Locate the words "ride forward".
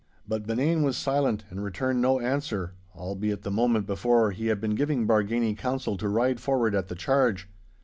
6.09-6.73